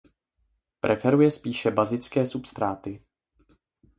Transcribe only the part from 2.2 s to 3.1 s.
substráty.